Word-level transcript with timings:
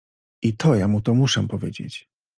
I 0.41 0.51
to 0.57 0.75
ja 0.75 0.87
mu 0.87 1.01
to 1.01 1.13
muszę 1.13 1.47
powiedzieć. 1.47 2.09